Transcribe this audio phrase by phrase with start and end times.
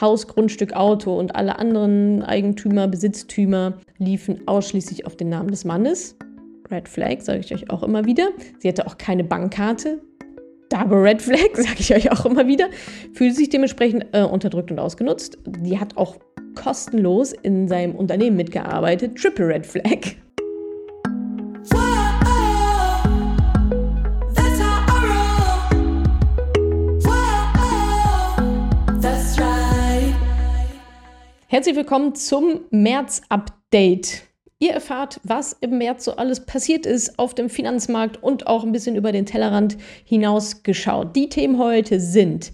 [0.00, 6.16] Haus, Grundstück, Auto und alle anderen Eigentümer, Besitztümer liefen ausschließlich auf den Namen des Mannes.
[6.70, 8.28] Red Flag, sage ich euch auch immer wieder.
[8.58, 10.00] Sie hatte auch keine Bankkarte.
[10.68, 12.68] Double Red Flag, sage ich euch auch immer wieder.
[13.14, 15.38] Fühlt sich dementsprechend äh, unterdrückt und ausgenutzt.
[15.46, 16.16] Die hat auch
[16.54, 19.16] kostenlos in seinem Unternehmen mitgearbeitet.
[19.16, 20.16] Triple Red Flag.
[31.50, 34.24] Herzlich willkommen zum März-Update.
[34.58, 38.72] Ihr erfahrt, was im März so alles passiert ist auf dem Finanzmarkt und auch ein
[38.72, 41.16] bisschen über den Tellerrand hinaus geschaut.
[41.16, 42.52] Die Themen heute sind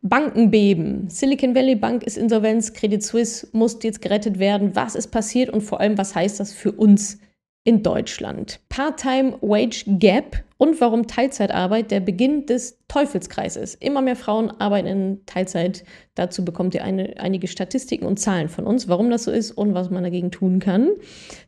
[0.00, 4.74] Bankenbeben, Silicon Valley Bank ist Insolvenz, Credit Suisse muss jetzt gerettet werden.
[4.74, 7.18] Was ist passiert und vor allem, was heißt das für uns
[7.64, 8.60] in Deutschland.
[8.68, 13.74] Part-Time Wage Gap und warum Teilzeitarbeit der Beginn des Teufelskreises.
[13.74, 15.84] Immer mehr Frauen arbeiten in Teilzeit.
[16.14, 19.74] Dazu bekommt ihr eine, einige Statistiken und Zahlen von uns, warum das so ist und
[19.74, 20.90] was man dagegen tun kann.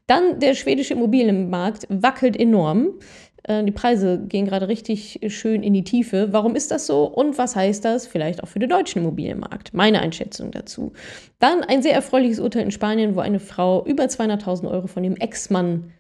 [0.07, 2.99] Dann der schwedische Immobilienmarkt wackelt enorm.
[3.45, 6.29] Äh, die Preise gehen gerade richtig schön in die Tiefe.
[6.33, 9.75] Warum ist das so und was heißt das vielleicht auch für den deutschen Immobilienmarkt?
[9.75, 10.93] Meine Einschätzung dazu.
[11.39, 15.17] Dann ein sehr erfreuliches Urteil in Spanien, wo eine Frau über 200.000 Euro von ihrem
[15.17, 15.93] Ex-Mann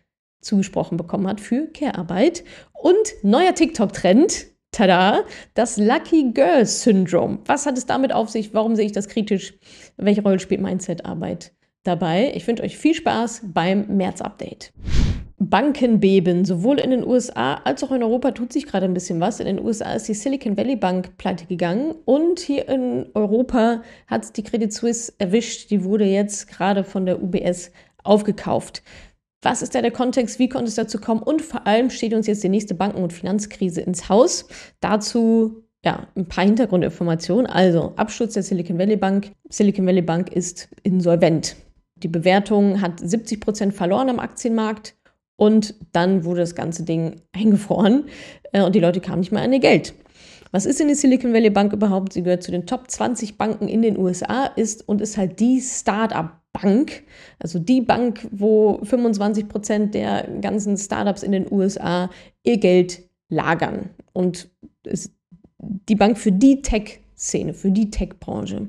[0.43, 2.45] zugesprochen bekommen hat für Care-Arbeit.
[2.75, 7.39] Und neuer TikTok-Trend, tada, das Lucky Girl Syndrome.
[7.47, 8.53] Was hat es damit auf sich?
[8.53, 9.55] Warum sehe ich das kritisch?
[9.97, 11.53] Welche Rolle spielt Mindset-Arbeit
[11.85, 12.33] dabei?
[12.35, 14.73] Ich wünsche euch viel Spaß beim März-Update.
[15.51, 19.41] Bankenbeben, sowohl in den USA als auch in Europa tut sich gerade ein bisschen was.
[19.41, 24.25] In den USA ist die Silicon Valley Bank pleite gegangen und hier in Europa hat
[24.25, 25.71] es die Credit Suisse erwischt.
[25.71, 27.73] Die wurde jetzt gerade von der UBS
[28.05, 28.83] aufgekauft.
[29.43, 30.39] Was ist da der Kontext?
[30.39, 31.23] Wie konnte es dazu kommen?
[31.23, 34.47] Und vor allem steht uns jetzt die nächste Banken- und Finanzkrise ins Haus.
[34.81, 37.47] Dazu ja, ein paar Hintergrundinformationen.
[37.47, 39.33] Also Absturz der Silicon Valley Bank.
[39.49, 41.57] Silicon Valley Bank ist insolvent.
[41.97, 44.95] Die Bewertung hat 70 Prozent verloren am Aktienmarkt
[45.37, 48.05] und dann wurde das ganze Ding eingefroren
[48.53, 49.95] äh, und die Leute kamen nicht mehr an ihr Geld.
[50.53, 52.13] Was ist denn die Silicon Valley Bank überhaupt?
[52.13, 55.61] Sie gehört zu den Top 20 Banken in den USA ist und ist halt die
[55.61, 57.05] Start-up Bank,
[57.39, 62.11] also die Bank, wo 25 Prozent der ganzen Startups in den USA
[62.45, 63.91] ihr Geld lagern.
[64.13, 64.51] Und
[64.85, 65.13] ist
[65.59, 68.69] die Bank für die Tech-Szene, für die Tech-Branche.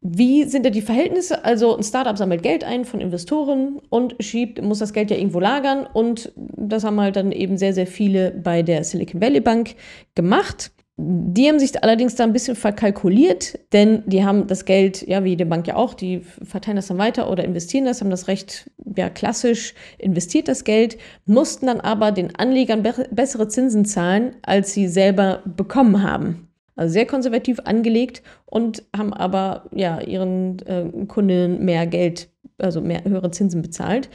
[0.00, 1.44] Wie sind da die Verhältnisse?
[1.44, 5.38] Also ein Startup sammelt Geld ein von Investoren und schiebt, muss das Geld ja irgendwo
[5.38, 5.86] lagern.
[5.92, 9.74] Und das haben halt dann eben sehr, sehr viele bei der Silicon Valley Bank
[10.14, 10.72] gemacht.
[10.98, 15.30] Die haben sich allerdings da ein bisschen verkalkuliert, denn die haben das Geld, ja, wie
[15.30, 18.70] jede Bank ja auch, die verteilen das dann weiter oder investieren das, haben das recht
[18.96, 24.74] ja, klassisch investiert, das Geld, mussten dann aber den Anlegern be bessere Zinsen zahlen, als
[24.74, 26.48] sie selber bekommen haben.
[26.76, 32.28] Also sehr konservativ angelegt und haben aber ja ihren äh, Kunden mehr Geld,
[32.58, 34.10] also mehr höhere Zinsen bezahlt.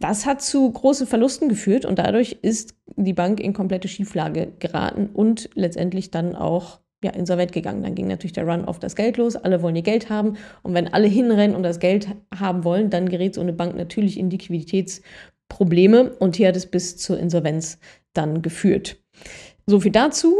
[0.00, 2.74] Das hat zu großen Verlusten geführt und dadurch ist
[3.04, 7.82] die Bank in komplette Schieflage geraten und letztendlich dann auch ja, insolvent gegangen.
[7.82, 9.36] Dann ging natürlich der Run auf das Geld los.
[9.36, 10.36] Alle wollen ihr Geld haben.
[10.62, 14.18] Und wenn alle hinrennen und das Geld haben wollen, dann gerät so eine Bank natürlich
[14.18, 16.10] in Liquiditätsprobleme.
[16.18, 17.78] Und hier hat es bis zur Insolvenz
[18.12, 18.98] dann geführt.
[19.66, 20.34] So viel dazu.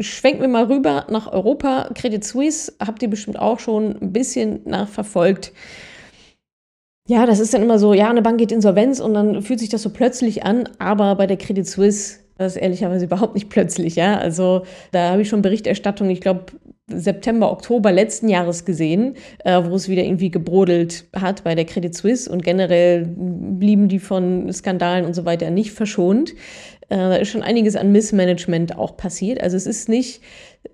[0.00, 1.90] Schwenken wir mal rüber nach Europa.
[1.94, 5.52] Credit Suisse habt ihr bestimmt auch schon ein bisschen nachverfolgt.
[7.08, 9.68] Ja, das ist dann immer so, ja, eine Bank geht insolvenz und dann fühlt sich
[9.68, 13.96] das so plötzlich an, aber bei der Credit Suisse das ist ehrlicherweise überhaupt nicht plötzlich,
[13.96, 14.18] ja.
[14.18, 16.46] Also da habe ich schon Berichterstattung, ich glaube,
[16.88, 19.14] September, Oktober letzten Jahres gesehen,
[19.44, 23.98] äh, wo es wieder irgendwie gebrodelt hat bei der Credit Suisse und generell blieben die
[23.98, 26.32] von Skandalen und so weiter nicht verschont.
[26.88, 29.40] Äh, da ist schon einiges an Missmanagement auch passiert.
[29.42, 30.20] Also es ist nicht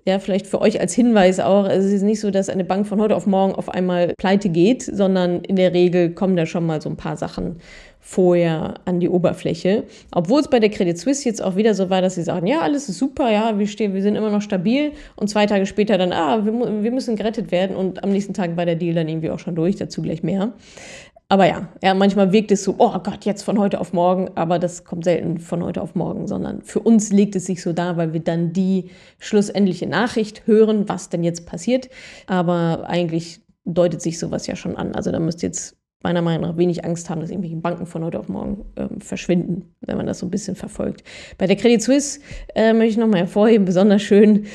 [0.05, 2.99] ja, vielleicht für euch als Hinweis auch, es ist nicht so, dass eine Bank von
[3.01, 6.81] heute auf morgen auf einmal pleite geht, sondern in der Regel kommen da schon mal
[6.81, 7.57] so ein paar Sachen
[7.99, 9.83] vorher an die Oberfläche.
[10.11, 12.61] Obwohl es bei der Credit Suisse jetzt auch wieder so war, dass sie sagen, ja,
[12.61, 15.97] alles ist super, ja, wir stehen, wir sind immer noch stabil und zwei Tage später
[15.97, 19.07] dann, ah, wir, wir müssen gerettet werden und am nächsten Tag war der Deal dann
[19.07, 20.53] irgendwie auch schon durch, dazu gleich mehr.
[21.31, 24.57] Aber ja, ja, manchmal wirkt es so, oh Gott, jetzt von heute auf morgen, aber
[24.57, 27.97] das kommt selten von heute auf morgen, sondern für uns legt es sich so dar,
[27.97, 28.89] weil wir dann die
[29.19, 31.89] schlussendliche Nachricht hören, was denn jetzt passiert.
[32.25, 34.95] Aber eigentlich deutet sich sowas ja schon an.
[34.95, 38.03] Also da müsst ihr jetzt meiner Meinung nach wenig Angst haben, dass irgendwelche Banken von
[38.03, 41.03] heute auf morgen ähm, verschwinden, wenn man das so ein bisschen verfolgt.
[41.37, 42.21] Bei der Credit Suisse
[42.55, 44.45] äh, möchte ich nochmal hervorheben, besonders schön,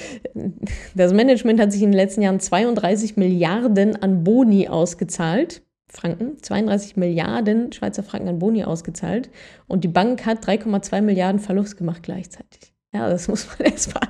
[0.97, 5.64] das Management hat sich in den letzten Jahren 32 Milliarden an Boni ausgezahlt.
[5.94, 9.31] Franken, 32 Milliarden Schweizer Franken an Boni ausgezahlt
[9.67, 12.75] und die Bank hat 3,2 Milliarden Verlust gemacht gleichzeitig.
[12.93, 14.08] Ja, das muss man erstmal,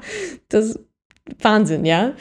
[0.49, 0.79] das
[1.41, 2.13] Wahnsinn, ja.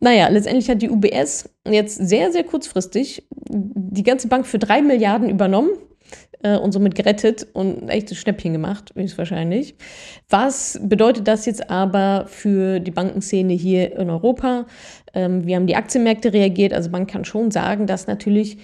[0.00, 5.30] Naja, letztendlich hat die UBS jetzt sehr, sehr kurzfristig die ganze Bank für drei Milliarden
[5.30, 5.70] übernommen
[6.42, 9.74] äh, und somit gerettet und ein echtes Schnäppchen gemacht, höchstwahrscheinlich.
[10.28, 14.66] Was bedeutet das jetzt aber für die Bankenszene hier in Europa?
[15.14, 18.58] Ähm, wir haben die Aktienmärkte reagiert, also man kann schon sagen, dass natürlich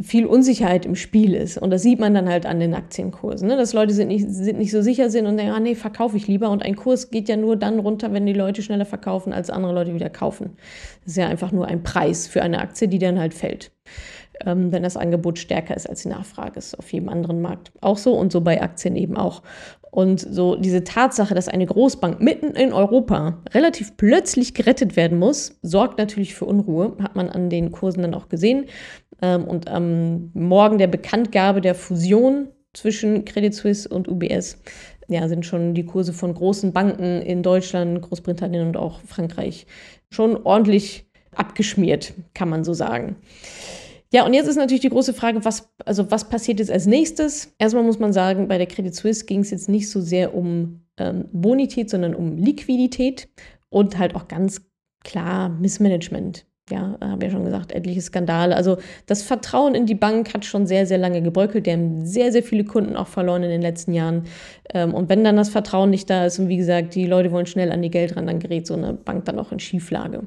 [0.00, 1.58] viel Unsicherheit im Spiel ist.
[1.58, 3.56] Und das sieht man dann halt an den Aktienkursen, ne?
[3.56, 6.28] dass Leute sind nicht, sind nicht so sicher sind und denken, ah nee, verkaufe ich
[6.28, 6.50] lieber.
[6.50, 9.74] Und ein Kurs geht ja nur dann runter, wenn die Leute schneller verkaufen, als andere
[9.74, 10.56] Leute wieder kaufen.
[11.04, 13.72] Das ist ja einfach nur ein Preis für eine Aktie, die dann halt fällt.
[14.46, 16.58] Ähm, wenn das Angebot stärker ist als die Nachfrage.
[16.58, 19.42] Ist auf jedem anderen Markt auch so und so bei Aktien eben auch.
[19.90, 25.58] Und so diese Tatsache, dass eine Großbank mitten in Europa relativ plötzlich gerettet werden muss,
[25.62, 28.66] sorgt natürlich für Unruhe, hat man an den Kursen dann auch gesehen.
[29.22, 34.58] Ähm, und am Morgen der Bekanntgabe der Fusion zwischen Credit Suisse und UBS
[35.08, 39.66] ja, sind schon die Kurse von großen Banken in Deutschland, Großbritannien und auch Frankreich
[40.10, 43.16] schon ordentlich abgeschmiert, kann man so sagen.
[44.12, 47.54] Ja, und jetzt ist natürlich die große Frage, was, also was passiert jetzt als nächstes?
[47.58, 50.80] Erstmal muss man sagen, bei der Credit Suisse ging es jetzt nicht so sehr um
[50.96, 53.28] ähm, Bonität, sondern um Liquidität
[53.68, 54.62] und halt auch ganz
[55.04, 56.46] klar Missmanagement.
[56.70, 58.54] Ja, habe ja schon gesagt, etliche Skandale.
[58.54, 58.76] Also
[59.06, 61.66] das Vertrauen in die Bank hat schon sehr, sehr lange gebröckelt.
[61.66, 64.24] Die haben sehr, sehr viele Kunden auch verloren in den letzten Jahren.
[64.74, 67.46] Ähm, und wenn dann das Vertrauen nicht da ist und wie gesagt, die Leute wollen
[67.46, 70.24] schnell an die Geld ran, dann gerät so eine Bank dann auch in Schieflage.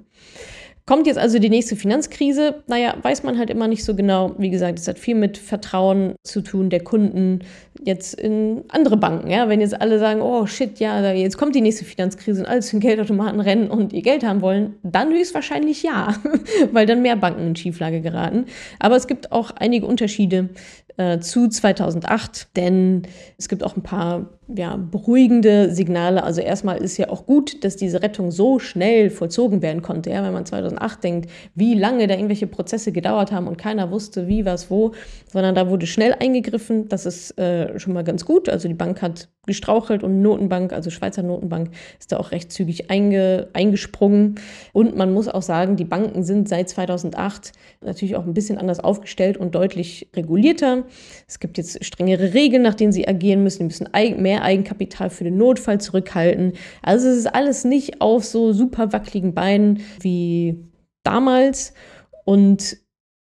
[0.92, 2.64] Kommt jetzt also die nächste Finanzkrise?
[2.68, 4.36] Naja, weiß man halt immer nicht so genau.
[4.38, 7.46] Wie gesagt, es hat viel mit Vertrauen zu tun der Kunden
[7.82, 9.30] jetzt in andere Banken.
[9.30, 9.48] Ja?
[9.48, 12.72] Wenn jetzt alle sagen, oh shit, ja, jetzt kommt die nächste Finanzkrise und alle zu
[12.72, 16.14] den Geldautomaten rennen und ihr Geld haben wollen, dann höchstwahrscheinlich ja,
[16.74, 18.48] weil dann mehr Banken in Schieflage geraten.
[18.78, 20.50] Aber es gibt auch einige Unterschiede
[20.98, 23.04] äh, zu 2008, denn
[23.38, 26.24] es gibt auch ein paar ja, beruhigende Signale.
[26.24, 30.10] Also erstmal ist ja auch gut, dass diese Rettung so schnell vollzogen werden konnte.
[30.10, 34.28] Ja, wenn man 2008 denkt, wie lange da irgendwelche Prozesse gedauert haben und keiner wusste,
[34.28, 34.92] wie, was, wo,
[35.32, 36.90] sondern da wurde schnell eingegriffen.
[36.90, 38.50] Das ist äh, schon mal ganz gut.
[38.50, 42.92] Also die Bank hat gestrauchelt und Notenbank, also Schweizer Notenbank, ist da auch recht zügig
[42.92, 44.36] einge, eingesprungen.
[44.72, 47.52] Und man muss auch sagen, die Banken sind seit 2008
[47.82, 50.84] natürlich auch ein bisschen anders aufgestellt und deutlich regulierter.
[51.28, 53.60] Es gibt jetzt strengere Regeln, nach denen sie agieren müssen.
[53.60, 53.90] Die müssen
[54.22, 56.54] mehr Eigenkapital für den Notfall zurückhalten.
[56.82, 60.64] Also es ist alles nicht auf so super wackeligen Beinen wie
[61.04, 61.74] damals.
[62.26, 62.78] Und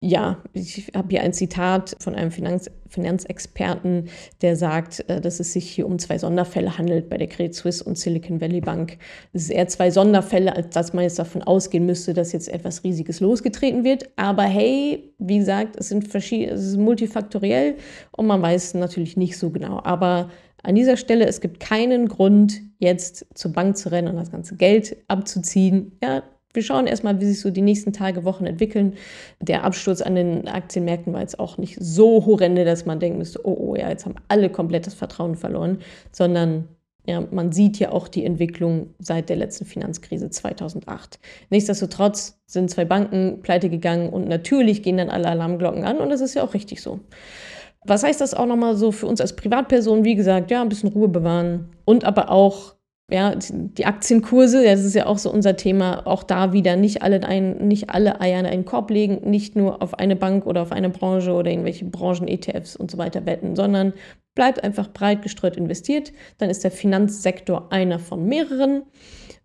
[0.01, 4.09] ja, ich habe hier ein Zitat von einem Finanz Finanzexperten,
[4.41, 7.85] der sagt, äh, dass es sich hier um zwei Sonderfälle handelt bei der Credit Suisse
[7.85, 8.97] und Silicon Valley Bank.
[9.33, 12.85] Es ist eher zwei Sonderfälle, als dass man jetzt davon ausgehen müsste, dass jetzt etwas
[12.85, 14.09] Riesiges losgetreten wird.
[14.17, 17.77] Aber hey, wie gesagt, es, sind es ist multifaktoriell
[18.13, 19.81] und man weiß natürlich nicht so genau.
[19.85, 20.31] Aber
[20.63, 24.57] an dieser Stelle, es gibt keinen Grund, jetzt zur Bank zu rennen und das ganze
[24.57, 25.93] Geld abzuziehen.
[26.03, 26.23] Ja,
[26.53, 28.95] wir schauen erstmal, wie sich so die nächsten Tage, Wochen entwickeln.
[29.41, 33.47] Der Absturz an den Aktienmärkten war jetzt auch nicht so horrende, dass man denken müsste,
[33.47, 35.79] oh, oh, ja, jetzt haben alle komplett das Vertrauen verloren,
[36.11, 36.69] sondern
[37.07, 41.19] ja, man sieht ja auch die Entwicklung seit der letzten Finanzkrise 2008.
[41.49, 46.21] Nichtsdestotrotz sind zwei Banken pleite gegangen und natürlich gehen dann alle Alarmglocken an und das
[46.21, 47.01] ist ja auch richtig so.
[47.85, 50.05] Was heißt das auch nochmal so für uns als Privatperson?
[50.05, 52.75] Wie gesagt, ja, ein bisschen Ruhe bewahren und aber auch
[53.11, 57.23] ja, die Aktienkurse, das ist ja auch so unser Thema, auch da wieder nicht alle,
[57.25, 60.73] ein, nicht alle Eier in einen Korb legen, nicht nur auf eine Bank oder auf
[60.73, 63.95] eine Branche oder irgendwelche Branchen-ETFs und so weiter wetten, sondern
[64.35, 66.13] bleibt einfach breit gestreut investiert.
[66.37, 68.83] Dann ist der Finanzsektor einer von mehreren.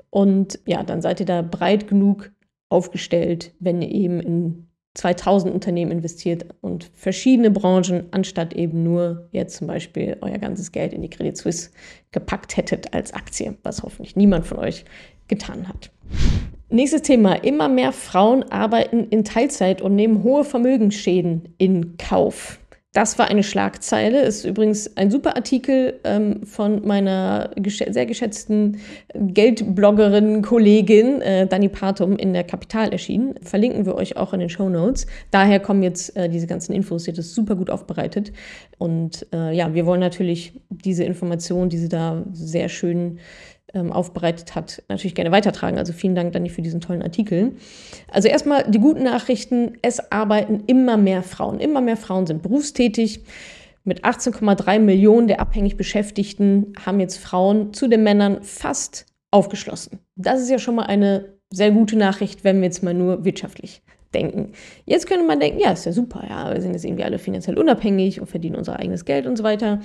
[0.10, 2.32] Und ja, dann seid ihr da breit genug
[2.68, 9.58] aufgestellt, wenn ihr eben in 2000 Unternehmen investiert und verschiedene Branchen, anstatt eben nur jetzt
[9.58, 11.72] zum Beispiel euer ganzes Geld in die Credit Suisse
[12.12, 14.86] gepackt hättet als Aktie, was hoffentlich niemand von euch
[15.28, 15.90] getan hat.
[16.70, 17.34] Nächstes Thema.
[17.36, 22.60] Immer mehr Frauen arbeiten in Teilzeit und nehmen hohe Vermögensschäden in Kauf.
[22.94, 24.22] Das war eine Schlagzeile.
[24.22, 28.78] Ist übrigens ein super Artikel ähm, von meiner gesch sehr geschätzten
[29.16, 33.34] Geldbloggerin, Kollegin äh, Dani Partum in der Kapital erschienen.
[33.42, 35.08] Verlinken wir euch auch in den Show Notes.
[35.32, 37.06] Daher kommen jetzt äh, diese ganzen Infos.
[37.06, 38.32] Sie hat das super gut aufbereitet.
[38.78, 43.18] Und äh, ja, wir wollen natürlich diese Informationen, diese da sehr schön
[43.74, 45.78] ähm, aufbereitet hat, natürlich gerne weitertragen.
[45.78, 47.54] Also vielen Dank, Dani, für diesen tollen Artikel.
[48.12, 49.78] Also erstmal die guten Nachrichten.
[49.82, 51.60] Es arbeiten immer mehr Frauen.
[51.60, 53.24] Immer mehr Frauen sind berufstätig.
[53.84, 60.00] Mit 18,3 Millionen der abhängig Beschäftigten haben jetzt Frauen zu den Männern fast aufgeschlossen.
[60.16, 63.82] Das ist ja schon mal eine sehr gute Nachricht, wenn wir jetzt mal nur wirtschaftlich
[64.14, 64.54] denken.
[64.86, 67.58] Jetzt könnte man denken, ja, ist ja super, ja, wir sind jetzt irgendwie alle finanziell
[67.58, 69.82] unabhängig und verdienen unser eigenes Geld und so weiter.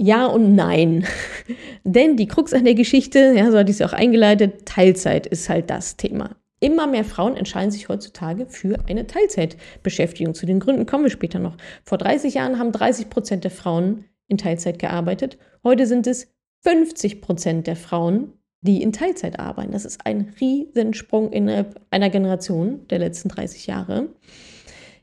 [0.00, 1.06] Ja und nein.
[1.84, 5.50] Denn die Krux an der Geschichte, ja, so hatte ich es auch eingeleitet, Teilzeit ist
[5.50, 6.36] halt das Thema.
[6.58, 10.34] Immer mehr Frauen entscheiden sich heutzutage für eine Teilzeitbeschäftigung.
[10.34, 11.58] Zu den Gründen kommen wir später noch.
[11.84, 15.36] Vor 30 Jahren haben 30 Prozent der Frauen in Teilzeit gearbeitet.
[15.64, 19.72] Heute sind es 50 Prozent der Frauen, die in Teilzeit arbeiten.
[19.72, 24.08] Das ist ein Riesensprung innerhalb einer Generation der letzten 30 Jahre.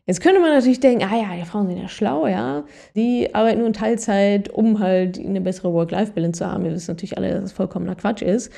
[0.08, 2.64] Jetzt könnte man natürlich denken, ah ja, die Frauen sind ja schlau, ja.
[2.96, 6.64] Die arbeiten nur in Teilzeit, um halt eine bessere Work-Life-Balance zu haben.
[6.64, 8.50] Wir wissen natürlich alle, dass das vollkommener Quatsch ist.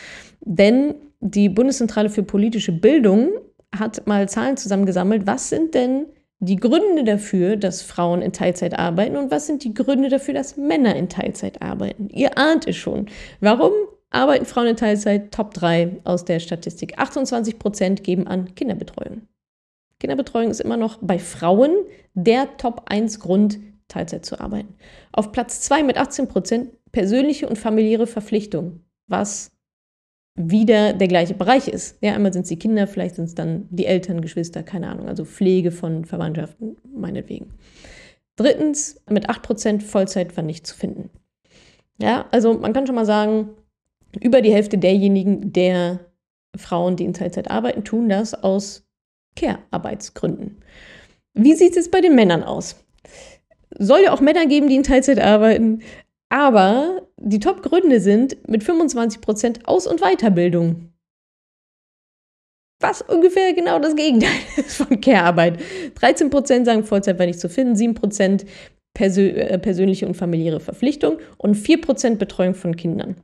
[0.42, 3.32] Denn die Bundeszentrale für politische Bildung
[3.76, 5.26] hat mal Zahlen zusammengesammelt.
[5.26, 6.06] Was sind denn
[6.38, 10.56] die Gründe dafür, dass Frauen in Teilzeit arbeiten und was sind die Gründe dafür, dass
[10.56, 12.10] Männer in Teilzeit arbeiten?
[12.10, 13.08] Ihr ahnt es schon.
[13.42, 13.72] Warum
[14.12, 15.32] arbeiten Frauen in Teilzeit?
[15.32, 17.00] Top 3 aus der Statistik.
[17.00, 19.24] 28 Prozent geben an Kinderbetreuung.
[20.00, 21.72] Kinderbetreuung ist immer noch bei Frauen
[22.14, 24.76] der Top 1 Grund, Teilzeit zu arbeiten.
[25.12, 29.52] Auf Platz 2 mit 18 Prozent persönliche und familiäre Verpflichtungen, was
[30.36, 31.98] wieder der gleiche Bereich ist.
[32.02, 35.08] Ja, einmal sind es die Kinder, vielleicht sind es dann die Eltern, Geschwister, keine Ahnung,
[35.08, 37.54] also Pflege von Verwandtschaften, meinetwegen.
[38.38, 41.10] Drittens, mit 8% Vollzeit war nicht zu finden.
[42.02, 43.50] Ja, also man kann schon mal sagen,
[44.22, 46.00] über die Hälfte derjenigen, der
[46.56, 48.89] Frauen, die in Teilzeit arbeiten, tun das aus
[49.40, 50.62] Care-Arbeitsgründen.
[51.34, 52.76] Wie sieht es bei den Männern aus?
[53.78, 55.82] Soll ja auch Männer geben, die in Teilzeit arbeiten,
[56.30, 60.92] aber die Top-Gründe sind mit 25% Aus- und Weiterbildung.
[62.82, 65.60] Was ungefähr genau das Gegenteil ist von Care-Arbeit.
[66.00, 68.46] 13% sagen, Vollzeit war nicht zu finden, 7%
[68.94, 73.16] Persö äh, persönliche und familiäre Verpflichtung und 4% Betreuung von Kindern.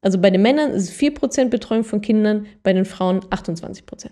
[0.00, 4.10] Also bei den Männern ist es 4% Betreuung von Kindern, bei den Frauen 28%.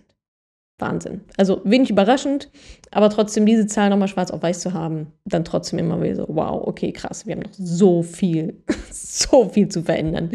[0.78, 1.22] Wahnsinn.
[1.36, 2.50] Also wenig überraschend,
[2.90, 6.26] aber trotzdem diese Zahl nochmal schwarz auf weiß zu haben, dann trotzdem immer wieder so,
[6.28, 10.30] wow, okay, krass, wir haben noch so viel, so viel zu verändern.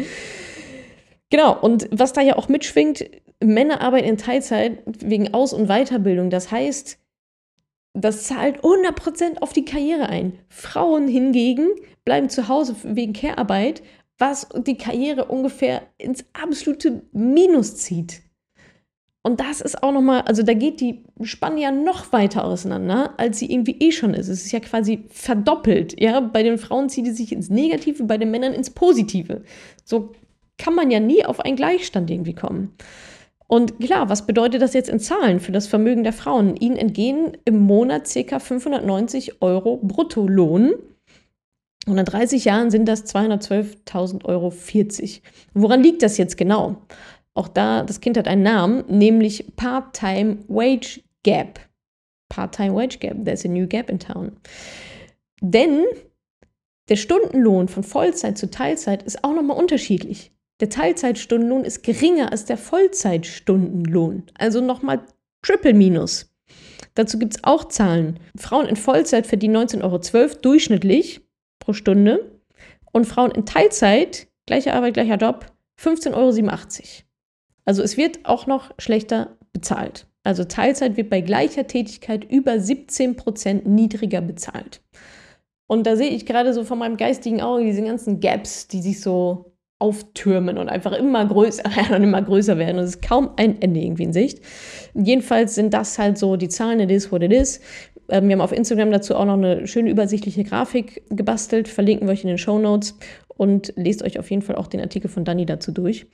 [1.30, 3.08] Genau, und was da ja auch mitschwingt,
[3.42, 6.30] Männer arbeiten in Teilzeit wegen Aus- und Weiterbildung.
[6.30, 6.98] Das heißt,
[7.94, 10.38] das zahlt 100% auf die Karriere ein.
[10.48, 11.68] Frauen hingegen
[12.04, 13.82] bleiben zu Hause wegen Care-Arbeit,
[14.18, 18.22] was die Karriere ungefähr ins absolute Minus zieht.
[19.24, 23.38] Und das ist auch nochmal, also da geht die Spanne ja noch weiter auseinander, als
[23.38, 24.28] sie irgendwie eh schon ist.
[24.28, 26.00] Es ist ja quasi verdoppelt.
[26.00, 29.42] Ja, bei den Frauen zieht sie sich ins Negative, bei den Männern ins Positive.
[29.84, 30.12] So
[30.58, 32.74] kann man ja nie auf einen Gleichstand irgendwie kommen.
[33.46, 36.56] Und klar, was bedeutet das jetzt in Zahlen für das Vermögen der Frauen?
[36.56, 38.38] Ihnen entgehen im Monat ca.
[38.40, 40.72] 590 Euro Bruttolohn.
[41.86, 45.22] Und in 30 Jahren sind das 212.000 Euro 40.
[45.52, 46.76] Woran liegt das jetzt genau?
[47.34, 51.60] Auch da, das Kind hat einen Namen, nämlich Part-Time Wage Gap.
[52.28, 54.32] Part-Time Wage Gap, there's a new gap in town.
[55.40, 55.84] Denn
[56.88, 60.32] der Stundenlohn von Vollzeit zu Teilzeit ist auch nochmal unterschiedlich.
[60.60, 65.04] Der Teilzeitstundenlohn ist geringer als der Vollzeitstundenlohn, also nochmal
[65.42, 66.32] Triple Minus.
[66.94, 68.20] Dazu gibt es auch Zahlen.
[68.36, 71.22] Frauen in Vollzeit verdienen 19,12 Euro durchschnittlich
[71.58, 72.40] pro Stunde
[72.92, 75.46] und Frauen in Teilzeit, gleiche Arbeit, gleicher Job,
[75.80, 77.11] 15,87 Euro.
[77.64, 80.06] Also es wird auch noch schlechter bezahlt.
[80.24, 84.80] Also Teilzeit wird bei gleicher Tätigkeit über 17 Prozent niedriger bezahlt.
[85.66, 89.00] Und da sehe ich gerade so von meinem geistigen Auge diese ganzen Gaps, die sich
[89.00, 92.78] so auftürmen und einfach immer größer werden und immer größer werden.
[92.78, 94.40] Und es ist kaum ein Ende irgendwie in Sicht.
[94.94, 97.60] Jedenfalls sind das halt so die Zahlen, it is what it is.
[98.08, 102.12] Ähm, wir haben auf Instagram dazu auch noch eine schöne übersichtliche Grafik gebastelt, verlinken wir
[102.12, 102.96] euch in den Show Notes
[103.42, 106.06] und lest euch auf jeden Fall auch den Artikel von Dani dazu durch.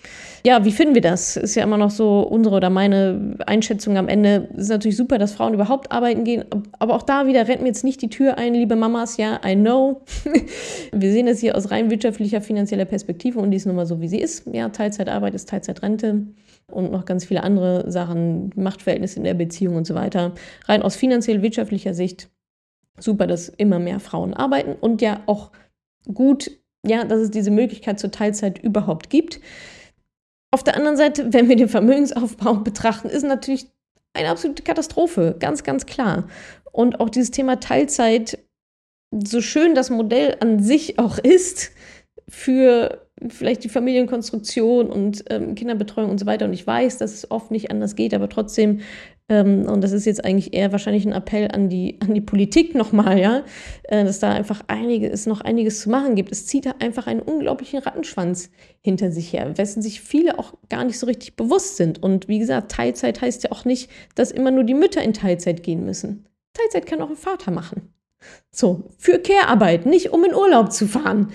[0.47, 1.37] Ja, wie finden wir das?
[1.37, 4.49] Ist ja immer noch so unsere oder meine Einschätzung am Ende.
[4.55, 6.47] Es ist natürlich super, dass Frauen überhaupt arbeiten gehen,
[6.79, 9.19] aber auch da wieder rennt mir jetzt nicht die Tür ein, liebe Mamas.
[9.19, 10.01] Ja, I know.
[10.93, 14.01] wir sehen es hier aus rein wirtschaftlicher, finanzieller Perspektive und die ist nun mal so,
[14.01, 14.47] wie sie ist.
[14.51, 16.29] Ja, Teilzeitarbeit ist Teilzeitrente
[16.73, 20.33] und noch ganz viele andere Sachen, Machtverhältnisse in der Beziehung und so weiter.
[20.65, 22.31] Rein aus finanziell-wirtschaftlicher Sicht
[22.99, 25.51] super, dass immer mehr Frauen arbeiten und ja auch
[26.15, 26.51] gut
[26.87, 29.41] ja, dass es diese Möglichkeit zur Teilzeit überhaupt gibt.
[30.51, 33.67] Auf der anderen Seite, wenn wir den Vermögensaufbau betrachten, ist natürlich
[34.15, 36.29] eine absolute Katastrophe, ganz, ganz klar.
[36.73, 38.39] Und auch dieses Thema Teilzeit,
[39.13, 41.73] so schön das Modell an sich auch ist,
[42.29, 46.45] für vielleicht die Familienkonstruktion und ähm, Kinderbetreuung und so weiter.
[46.45, 48.81] Und ich weiß, dass es oft nicht anders geht, aber trotzdem
[49.31, 53.19] und das ist jetzt eigentlich eher wahrscheinlich ein Appell an die, an die Politik nochmal,
[53.19, 53.43] ja,
[53.83, 56.33] äh, dass da einfach einige, es noch einiges zu machen gibt.
[56.33, 60.85] Es zieht da einfach einen unglaublichen Rattenschwanz hinter sich her, wessen sich viele auch gar
[60.85, 62.03] nicht so richtig bewusst sind.
[62.03, 65.63] Und wie gesagt, Teilzeit heißt ja auch nicht, dass immer nur die Mütter in Teilzeit
[65.63, 66.25] gehen müssen.
[66.55, 67.93] Teilzeit kann auch ein Vater machen.
[68.51, 71.33] So, für Care-Arbeit, nicht um in Urlaub zu fahren.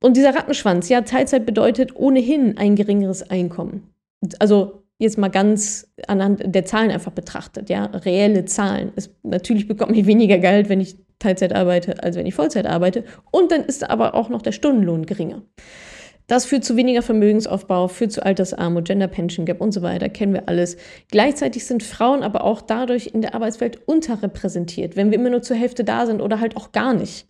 [0.00, 3.94] Und dieser Rattenschwanz, ja, Teilzeit bedeutet ohnehin ein geringeres Einkommen.
[4.38, 8.92] Also jetzt mal ganz anhand der Zahlen einfach betrachtet, ja, reelle Zahlen.
[8.96, 13.04] Es, natürlich bekomme ich weniger Geld, wenn ich Teilzeit arbeite, als wenn ich Vollzeit arbeite.
[13.30, 15.42] Und dann ist aber auch noch der Stundenlohn geringer.
[16.26, 20.32] Das führt zu weniger Vermögensaufbau, führt zu Altersarmut, Gender Pension Gap und so weiter, kennen
[20.32, 20.78] wir alles.
[21.10, 25.56] Gleichzeitig sind Frauen aber auch dadurch in der Arbeitswelt unterrepräsentiert, wenn wir immer nur zur
[25.56, 27.26] Hälfte da sind oder halt auch gar nicht.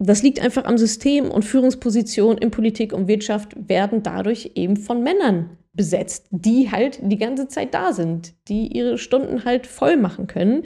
[0.00, 5.02] Das liegt einfach am System und Führungspositionen in Politik und Wirtschaft werden dadurch eben von
[5.02, 10.26] Männern besetzt, die halt die ganze Zeit da sind, die ihre Stunden halt voll machen
[10.26, 10.64] können.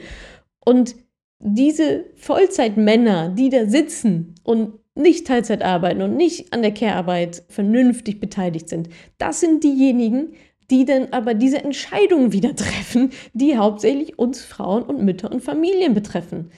[0.65, 0.95] Und
[1.39, 8.19] diese Vollzeitmänner, die da sitzen und nicht Teilzeit arbeiten und nicht an der Care-Arbeit vernünftig
[8.19, 8.89] beteiligt sind,
[9.19, 10.33] das sind diejenigen,
[10.71, 15.93] die dann aber diese Entscheidungen wieder treffen, die hauptsächlich uns Frauen und Mütter und Familien
[15.93, 16.49] betreffen.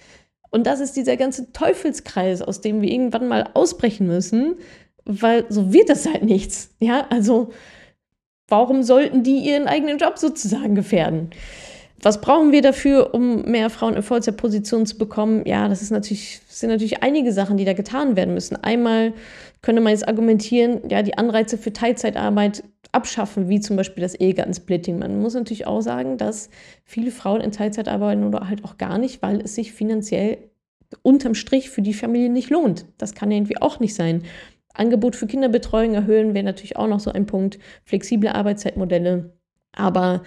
[0.50, 4.56] Und das ist dieser ganze Teufelskreis, aus dem wir irgendwann mal ausbrechen müssen,
[5.04, 6.74] weil so wird das halt nichts.
[6.80, 7.50] Ja, also
[8.48, 11.30] warum sollten die ihren eigenen Job sozusagen gefährden?
[12.02, 15.44] Was brauchen wir dafür, um mehr Frauen in Vollzeitpositionen zu bekommen?
[15.46, 18.58] Ja, das ist natürlich, sind natürlich einige Sachen, die da getan werden müssen.
[18.58, 19.14] Einmal
[19.62, 25.00] könnte man jetzt argumentieren, ja, die Anreize für Teilzeitarbeit abschaffen, wie zum Beispiel das Ehegattensplitting.
[25.00, 26.50] Man muss natürlich auch sagen, dass
[26.84, 30.38] viele Frauen in Teilzeit arbeiten oder halt auch gar nicht, weil es sich finanziell
[31.02, 32.86] unterm Strich für die Familie nicht lohnt.
[32.98, 34.24] Das kann ja irgendwie auch nicht sein.
[34.78, 37.60] Angebot für Kinderbetreuung erhöhen wäre natürlich auch noch so ein Punkt.
[37.84, 39.34] Flexible Arbeitszeitmodelle.
[39.74, 40.24] Aber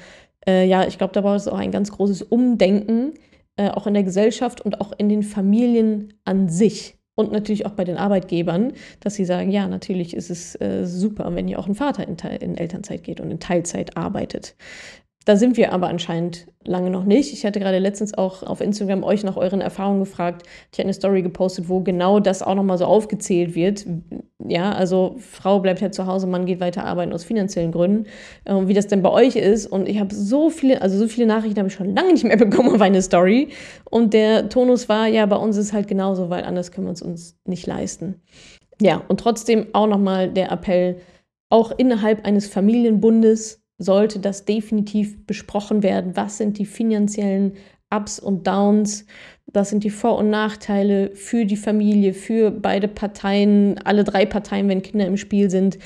[0.46, 3.14] äh, ja, ich glaube, da braucht es auch ein ganz großes Umdenken,
[3.56, 6.96] äh, auch in der Gesellschaft und auch in den Familien an sich.
[7.14, 11.34] Und natürlich auch bei den Arbeitgebern, dass sie sagen, ja, natürlich ist es äh, super,
[11.34, 14.54] wenn ihr auch ein Vater in, in Elternzeit geht und in Teilzeit arbeitet.
[15.28, 17.34] Da sind wir aber anscheinend lange noch nicht.
[17.34, 20.44] Ich hatte gerade letztens auch auf Instagram euch nach euren Erfahrungen gefragt.
[20.72, 23.84] Ich habe eine Story gepostet, wo genau das auch nochmal so aufgezählt wird.
[24.42, 28.06] Ja, also Frau bleibt halt zu Hause, Mann geht weiter arbeiten aus finanziellen Gründen.
[28.46, 29.66] Ähm, wie das denn bei euch ist.
[29.66, 32.36] Und ich habe so viele, also so viele Nachrichten habe ich schon lange nicht mehr
[32.38, 33.48] bekommen auf eine Story.
[33.84, 36.94] Und der Tonus war, ja, bei uns ist es halt genauso, weil anders können wir
[36.94, 38.22] es uns nicht leisten.
[38.80, 40.96] Ja, und trotzdem auch nochmal der Appell,
[41.50, 46.16] auch innerhalb eines Familienbundes sollte das definitiv besprochen werden.
[46.16, 47.52] Was sind die finanziellen
[47.94, 49.06] Ups und Downs?
[49.46, 54.68] Was sind die Vor- und Nachteile für die Familie, für beide Parteien, alle drei Parteien,
[54.68, 55.78] wenn Kinder im Spiel sind?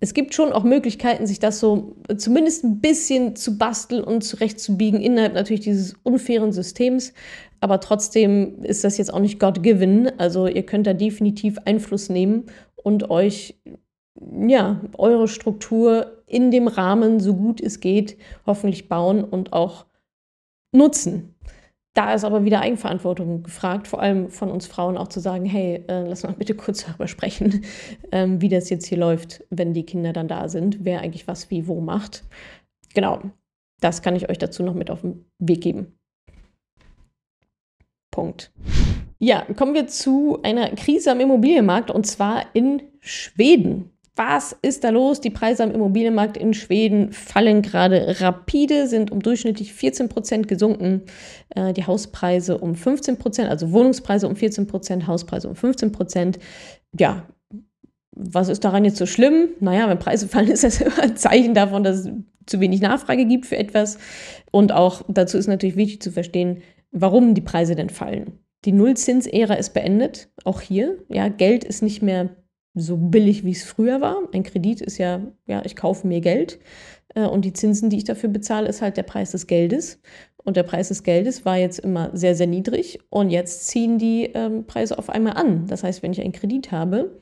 [0.00, 5.00] Es gibt schon auch Möglichkeiten, sich das so zumindest ein bisschen zu basteln und zurechtzubiegen
[5.00, 7.14] innerhalb natürlich dieses unfairen Systems.
[7.60, 10.18] Aber trotzdem ist das jetzt auch nicht God-given.
[10.18, 12.44] Also ihr könnt da definitiv Einfluss nehmen
[12.76, 13.58] und euch
[14.46, 19.86] ja, eure Struktur in dem Rahmen, so gut es geht, hoffentlich bauen und auch
[20.72, 21.34] nutzen.
[21.94, 25.82] Da ist aber wieder Eigenverantwortung gefragt, vor allem von uns Frauen auch zu sagen, hey,
[25.88, 27.64] äh, lass mal bitte kurz darüber sprechen,
[28.12, 31.50] ähm, wie das jetzt hier läuft, wenn die Kinder dann da sind, wer eigentlich was
[31.50, 32.24] wie wo macht.
[32.92, 33.22] Genau,
[33.80, 35.98] das kann ich euch dazu noch mit auf den Weg geben.
[38.10, 38.52] Punkt.
[39.18, 43.95] Ja, kommen wir zu einer Krise am Immobilienmarkt und zwar in Schweden.
[44.16, 45.20] Was ist da los?
[45.20, 51.02] Die Preise am Immobilienmarkt in Schweden fallen gerade rapide, sind um durchschnittlich 14 Prozent gesunken.
[51.50, 56.38] Äh, die Hauspreise um 15 Prozent, also Wohnungspreise um 14 Prozent, Hauspreise um 15 Prozent.
[56.98, 57.26] Ja,
[58.12, 59.50] was ist daran jetzt so schlimm?
[59.60, 62.10] Naja, wenn Preise fallen, ist das immer ein Zeichen davon, dass es
[62.46, 63.98] zu wenig Nachfrage gibt für etwas.
[64.50, 68.38] Und auch dazu ist natürlich wichtig zu verstehen, warum die Preise denn fallen.
[68.64, 70.96] Die Nullzinsära ist beendet, auch hier.
[71.08, 72.30] Ja, Geld ist nicht mehr
[72.76, 74.18] so billig, wie es früher war.
[74.32, 76.60] Ein Kredit ist ja, ja, ich kaufe mir Geld
[77.14, 80.00] äh, und die Zinsen, die ich dafür bezahle, ist halt der Preis des Geldes.
[80.36, 84.30] Und der Preis des Geldes war jetzt immer sehr, sehr niedrig und jetzt ziehen die
[84.32, 85.66] ähm, Preise auf einmal an.
[85.66, 87.20] Das heißt, wenn ich einen Kredit habe,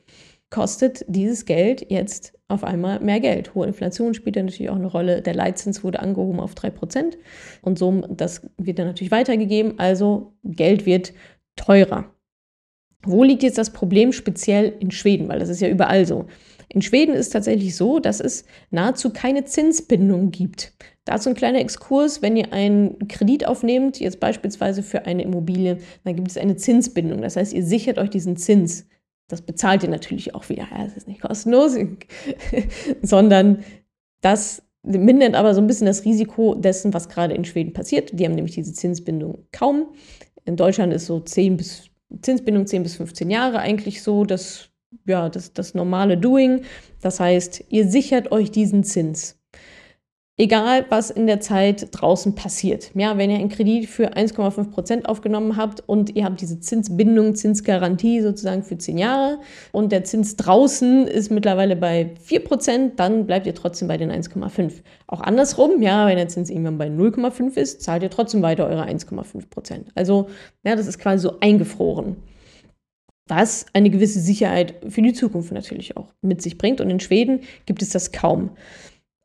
[0.51, 3.55] kostet dieses Geld jetzt auf einmal mehr Geld.
[3.55, 5.23] Hohe Inflation spielt dann natürlich auch eine Rolle.
[5.23, 7.15] Der Leitzins wurde angehoben auf 3%
[7.63, 9.79] und so, das wird dann natürlich weitergegeben.
[9.79, 11.15] Also Geld wird
[11.57, 12.14] teurer.
[13.05, 15.29] Wo liegt jetzt das Problem speziell in Schweden?
[15.29, 16.27] Weil das ist ja überall so.
[16.69, 20.73] In Schweden ist tatsächlich so, dass es nahezu keine Zinsbindung gibt.
[21.05, 22.23] Dazu ein kleiner Exkurs.
[22.23, 27.23] Wenn ihr einen Kredit aufnehmt, jetzt beispielsweise für eine Immobilie, dann gibt es eine Zinsbindung.
[27.23, 28.89] Das heißt, ihr sichert euch diesen Zins.
[29.29, 30.67] Das bezahlt ihr natürlich auch wieder.
[30.71, 31.77] Ja, das ist nicht kostenlos,
[33.03, 33.65] sondern
[34.21, 38.19] das mindert aber so ein bisschen das Risiko dessen, was gerade in Schweden passiert.
[38.19, 39.87] Die haben nämlich diese Zinsbindung kaum.
[40.45, 41.89] In Deutschland ist so 10 bis
[42.21, 44.71] Zinsbindung 10 bis 15 Jahre eigentlich so das,
[45.07, 46.65] ja, das, das normale Doing.
[47.01, 49.39] Das heißt, ihr sichert euch diesen Zins.
[50.37, 52.91] Egal was in der Zeit draußen passiert.
[52.95, 57.35] Ja, wenn ihr einen Kredit für 1,5 Prozent aufgenommen habt und ihr habt diese Zinsbindung,
[57.35, 59.39] Zinsgarantie sozusagen für 10 Jahre
[59.73, 64.11] und der Zins draußen ist mittlerweile bei 4 Prozent, dann bleibt ihr trotzdem bei den
[64.11, 64.83] 1,5.
[65.07, 68.85] Auch andersrum, ja, wenn der Zins irgendwann bei 0,5 ist, zahlt ihr trotzdem weiter eure
[68.85, 69.89] 1,5 Prozent.
[69.95, 70.29] Also,
[70.65, 72.17] ja, das ist quasi so eingefroren
[73.27, 76.81] was eine gewisse Sicherheit für die Zukunft natürlich auch mit sich bringt.
[76.81, 78.51] Und in Schweden gibt es das kaum.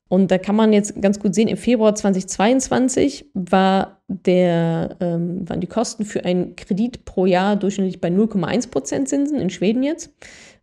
[0.10, 5.62] Und da kann man jetzt ganz gut sehen, im Februar 2022 war der, ähm, waren
[5.62, 10.12] die Kosten für einen Kredit pro Jahr durchschnittlich bei 0,1 Prozent Zinsen in Schweden jetzt.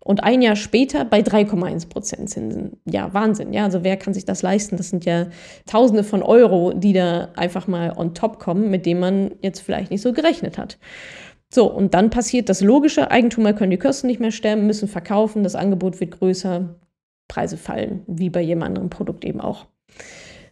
[0.01, 2.77] Und ein Jahr später bei 3,1 Prozent Zinsen.
[2.85, 3.53] Ja, Wahnsinn.
[3.53, 4.77] Ja, also wer kann sich das leisten?
[4.77, 5.27] Das sind ja
[5.67, 9.93] Tausende von Euro, die da einfach mal on top kommen, mit denen man jetzt vielleicht
[9.93, 10.79] nicht so gerechnet hat.
[11.51, 15.45] So, und dann passiert das Logische, Eigentümer können die Kosten nicht mehr stemmen, müssen verkaufen,
[15.45, 16.75] das Angebot wird größer,
[17.29, 19.67] Preise fallen, wie bei jedem anderen Produkt eben auch.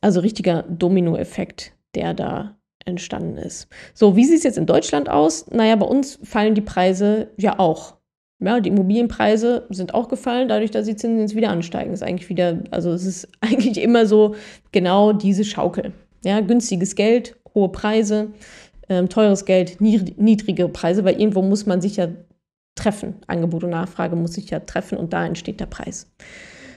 [0.00, 3.68] Also richtiger Dominoeffekt, der da entstanden ist.
[3.94, 5.50] So, wie sieht es jetzt in Deutschland aus?
[5.50, 7.96] Naja, bei uns fallen die Preise ja auch.
[8.40, 11.94] Ja, die Immobilienpreise sind auch gefallen, dadurch, dass die Zinsen jetzt wieder ansteigen.
[11.94, 14.34] Ist eigentlich wieder, also es ist eigentlich immer so
[14.72, 15.92] genau diese Schaukel.
[16.24, 18.32] Ja, günstiges Geld, hohe Preise,
[18.88, 22.08] ähm, teures Geld, niedrige Preise, weil irgendwo muss man sich ja
[22.74, 23.14] treffen.
[23.26, 26.10] Angebot und Nachfrage muss sich ja treffen und da entsteht der Preis.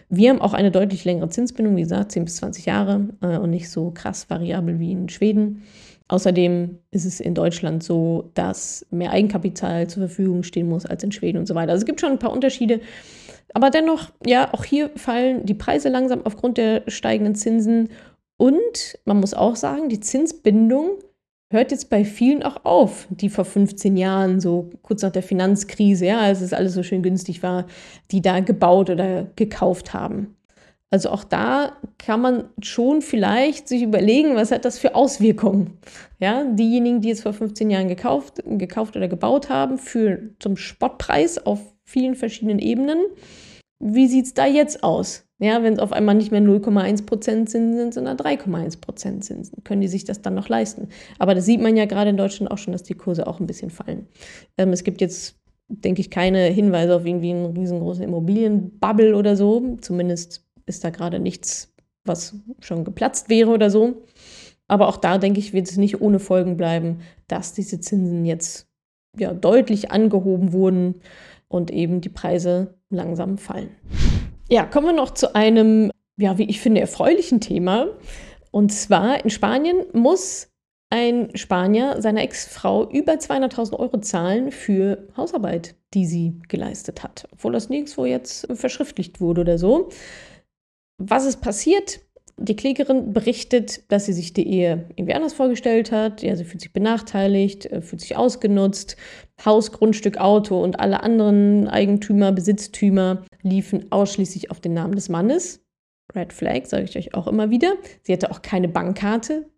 [0.10, 3.50] Wir haben auch eine deutlich längere Zinsbindung, wie gesagt, 10 bis 20 Jahre äh, und
[3.50, 5.64] nicht so krass variabel wie in Schweden.
[6.08, 11.12] Außerdem ist es in Deutschland so, dass mehr Eigenkapital zur Verfügung stehen muss als in
[11.12, 11.74] Schweden und so weiter.
[11.74, 12.80] Also es gibt schon ein paar Unterschiede.
[13.54, 17.90] Aber dennoch, ja, auch hier fallen die Preise langsam aufgrund der steigenden Zinsen.
[18.38, 20.92] Und man muss auch sagen, die Zinsbindung
[21.50, 26.06] hört jetzt bei vielen auch auf, die vor 15 Jahren, so kurz nach der Finanzkrise,
[26.06, 27.66] ja, als es alles so schön günstig war,
[28.12, 30.36] die da gebaut oder gekauft haben.
[30.90, 35.78] Also auch da kann man schon vielleicht sich überlegen, was hat das für Auswirkungen.
[36.20, 41.46] Ja, diejenigen, die jetzt vor 15 Jahren gekauft, gekauft oder gebaut haben, für zum Spottpreis
[41.46, 43.00] auf vielen verschiedenen Ebenen.
[43.80, 45.28] Wie sieht es da jetzt aus?
[45.40, 49.88] Ja, wenn es auf einmal nicht mehr 0,1% Zinsen sind, sondern 3,1% Zinsen, können die
[49.88, 50.88] sich das dann noch leisten.
[51.20, 53.46] Aber das sieht man ja gerade in Deutschland auch schon, dass die Kurse auch ein
[53.46, 54.08] bisschen fallen.
[54.58, 55.36] Ähm, es gibt jetzt,
[55.68, 59.78] denke ich, keine Hinweise auf irgendwie einen riesengroßen Immobilienbubble oder so.
[59.80, 61.72] Zumindest ist da gerade nichts,
[62.04, 64.06] was schon geplatzt wäre oder so.
[64.68, 68.68] Aber auch da, denke ich, wird es nicht ohne Folgen bleiben, dass diese Zinsen jetzt
[69.20, 70.96] ja, deutlich angehoben wurden
[71.50, 73.76] und eben die Preise langsam fallen.
[74.50, 77.88] Ja, kommen wir noch zu einem, ja, wie ich finde, erfreulichen Thema.
[78.52, 80.50] Und zwar in Spanien muss
[80.90, 87.52] ein Spanier seiner Ex-Frau über 200.000 Euro zahlen für Hausarbeit, die sie geleistet hat, obwohl
[87.52, 89.90] das nirgendwo jetzt verschriftlicht wurde oder so.
[90.98, 92.00] Was ist passiert?
[92.40, 96.22] Die Klägerin berichtet, dass sie sich die Ehe irgendwie anders vorgestellt hat.
[96.22, 98.96] Ja, sie fühlt sich benachteiligt, äh, fühlt sich ausgenutzt.
[99.44, 105.64] Haus, Grundstück, Auto und alle anderen Eigentümer, Besitztümer liefen ausschließlich auf den Namen des Mannes.
[106.16, 107.74] Red Flag, sage ich euch auch immer wieder.
[108.04, 109.50] Sie hatte auch keine Bankkarte.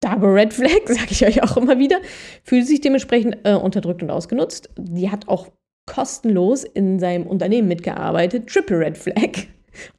[0.00, 2.00] Double Red Flag, sage ich euch auch immer wieder.
[2.42, 4.70] Fühlt sich dementsprechend äh, unterdrückt und ausgenutzt.
[4.78, 5.48] Die hat auch
[5.86, 8.48] kostenlos in seinem Unternehmen mitgearbeitet.
[8.48, 9.46] Triple Red Flag.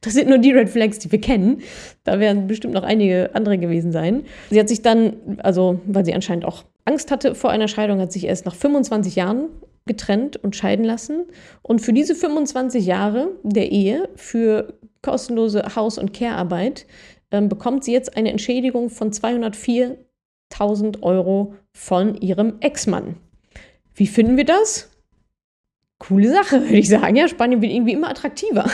[0.00, 1.62] Das sind nur die Red Flags, die wir kennen.
[2.04, 4.24] Da werden bestimmt noch einige andere gewesen sein.
[4.50, 8.12] Sie hat sich dann, also weil sie anscheinend auch Angst hatte vor einer Scheidung, hat
[8.12, 9.48] sich erst nach 25 Jahren
[9.86, 11.26] getrennt und scheiden lassen.
[11.62, 16.86] Und für diese 25 Jahre der Ehe, für kostenlose Haus- und Care-Arbeit,
[17.30, 23.16] ähm, bekommt sie jetzt eine Entschädigung von 204.000 Euro von ihrem Ex-Mann.
[23.94, 24.90] Wie finden wir das?
[25.98, 27.16] Coole Sache, würde ich sagen.
[27.16, 28.66] Ja, Spanien wird irgendwie immer attraktiver.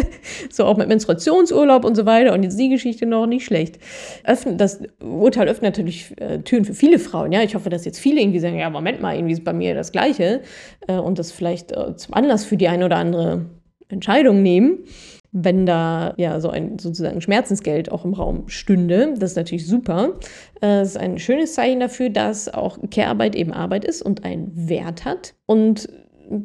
[0.50, 2.32] so auch mit Menstruationsurlaub und so weiter.
[2.32, 3.78] Und jetzt die Geschichte noch nicht schlecht.
[4.24, 7.32] Öffnet, das Urteil öffnet natürlich äh, Türen für viele Frauen.
[7.32, 9.74] Ja, ich hoffe, dass jetzt viele irgendwie sagen, ja, Moment mal, irgendwie ist bei mir
[9.74, 10.42] das Gleiche.
[10.86, 13.46] Äh, und das vielleicht äh, zum Anlass für die eine oder andere
[13.88, 14.84] Entscheidung nehmen.
[15.32, 20.14] Wenn da ja so ein sozusagen Schmerzensgeld auch im Raum stünde, das ist natürlich super.
[20.60, 25.04] Das ist ein schönes Zeichen dafür, dass auch Care-Arbeit eben Arbeit ist und einen Wert
[25.04, 25.34] hat.
[25.46, 25.88] Und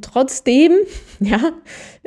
[0.01, 0.71] trotzdem,
[1.19, 1.39] ja,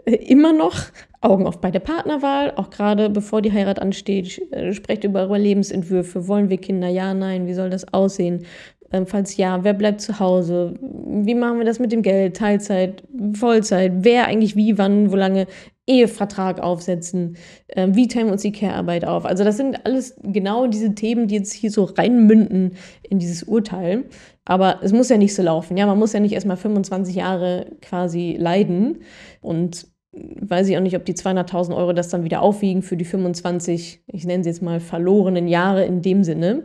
[0.05, 0.77] immer noch
[1.21, 5.39] Augen auf bei der Partnerwahl, auch gerade bevor die Heirat ansteht, äh, sprecht über eure
[5.39, 6.29] Lebensentwürfe.
[6.29, 6.89] Wollen wir Kinder?
[6.89, 7.47] Ja, nein.
[7.47, 8.45] Wie soll das aussehen?
[8.93, 10.75] Ähm, falls ja, wer bleibt zu Hause?
[10.81, 12.37] Wie machen wir das mit dem Geld?
[12.37, 13.03] Teilzeit,
[13.35, 13.93] Vollzeit?
[13.97, 15.47] Wer eigentlich wie, wann, wo lange?
[15.89, 17.37] Ehevertrag aufsetzen?
[17.69, 19.25] Ähm, wie teilen wir uns die Care-Arbeit auf?
[19.25, 24.05] Also, das sind alles genau diese Themen, die jetzt hier so reinmünden in dieses Urteil.
[24.45, 25.77] Aber es muss ja nicht so laufen.
[25.77, 28.99] Ja, man muss ja nicht erstmal 25 Jahre quasi leiden
[29.41, 33.05] und weiß ich auch nicht, ob die 200.000 Euro das dann wieder aufwiegen für die
[33.05, 36.65] 25, ich nenne sie jetzt mal verlorenen Jahre in dem Sinne,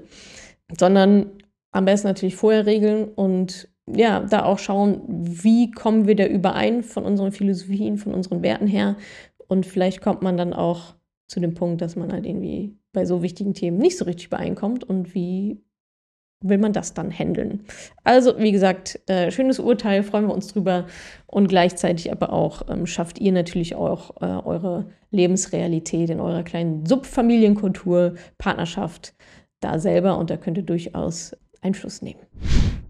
[0.77, 1.31] sondern
[1.71, 6.83] am besten natürlich vorher regeln und ja, da auch schauen, wie kommen wir da überein
[6.83, 8.95] von unseren Philosophien, von unseren Werten her.
[9.47, 10.95] Und vielleicht kommt man dann auch
[11.27, 14.83] zu dem Punkt, dass man halt irgendwie bei so wichtigen Themen nicht so richtig übereinkommt
[14.83, 15.61] und wie
[16.43, 17.61] will man das dann handeln.
[18.03, 20.85] Also, wie gesagt, äh, schönes Urteil, freuen wir uns drüber
[21.25, 26.85] und gleichzeitig aber auch ähm, schafft ihr natürlich auch äh, eure Lebensrealität in eurer kleinen
[26.85, 29.15] Subfamilienkultur, Partnerschaft
[29.61, 32.19] da selber und da könnt ihr durchaus Einfluss nehmen.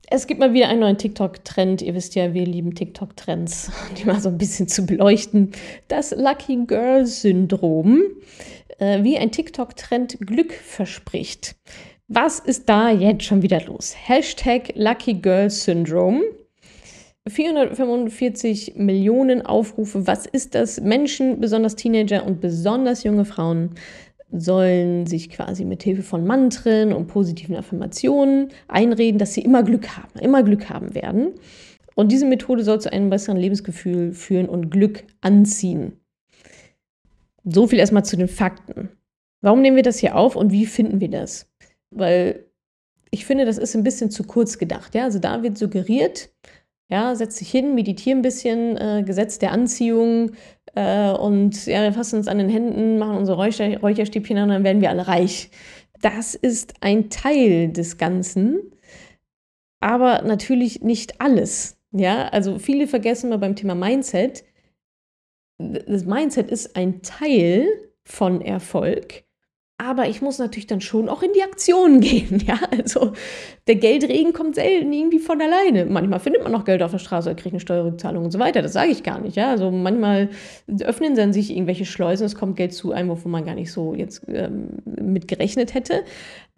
[0.09, 1.81] Es gibt mal wieder einen neuen TikTok-Trend.
[1.81, 5.51] Ihr wisst ja, wir lieben TikTok-Trends, die mal so ein bisschen zu beleuchten.
[5.87, 8.03] Das Lucky Girl-Syndrom,
[8.79, 11.55] äh, wie ein TikTok-Trend Glück verspricht.
[12.07, 13.95] Was ist da jetzt schon wieder los?
[13.97, 16.21] Hashtag Lucky Girl Syndrome.
[17.25, 20.05] 445 Millionen Aufrufe.
[20.05, 20.81] Was ist das?
[20.81, 23.75] Menschen, besonders Teenager und besonders junge Frauen,
[24.33, 29.95] sollen sich quasi mit Hilfe von Mantren und positiven Affirmationen einreden, dass sie immer Glück
[29.97, 31.33] haben, immer Glück haben werden.
[31.95, 35.93] Und diese Methode soll zu einem besseren Lebensgefühl führen und Glück anziehen.
[37.43, 38.89] So viel erstmal zu den Fakten.
[39.41, 41.53] Warum nehmen wir das hier auf und wie finden wir das?
[41.95, 42.45] weil
[43.11, 44.95] ich finde, das ist ein bisschen zu kurz gedacht.
[44.95, 45.03] Ja?
[45.03, 46.29] Also da wird suggeriert,
[46.89, 50.31] ja, setz dich hin, meditiere ein bisschen, äh, Gesetz der Anziehung
[50.75, 54.55] äh, und ja, wir fassen uns an den Händen, machen unsere Räucher, Räucherstäbchen an und
[54.55, 55.49] dann werden wir alle reich.
[56.01, 58.59] Das ist ein Teil des Ganzen,
[59.79, 61.77] aber natürlich nicht alles.
[61.91, 64.43] Ja, also viele vergessen mal beim Thema Mindset,
[65.59, 67.67] das Mindset ist ein Teil
[68.03, 69.23] von Erfolg,
[69.77, 72.41] aber ich muss natürlich dann schon auch in die Aktion gehen.
[72.45, 73.13] Ja, also
[73.67, 75.85] der Geldregen kommt selten irgendwie von alleine.
[75.85, 78.61] Manchmal findet man noch Geld auf der Straße, kriegt eine Steuerrückzahlung und so weiter.
[78.61, 79.35] Das sage ich gar nicht.
[79.35, 80.29] Ja, also manchmal
[80.81, 83.93] öffnen dann sich irgendwelche Schleusen, es kommt Geld zu einem, wovon man gar nicht so
[83.93, 86.03] jetzt ähm, mit gerechnet hätte.